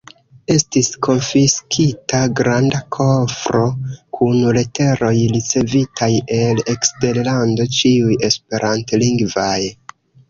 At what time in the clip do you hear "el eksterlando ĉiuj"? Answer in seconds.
6.39-8.19